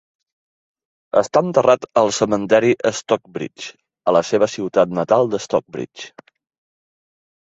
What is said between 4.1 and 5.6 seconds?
la seva ciutat natal de